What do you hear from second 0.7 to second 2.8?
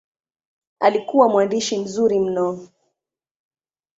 Alikuwa mwandishi mzuri mno.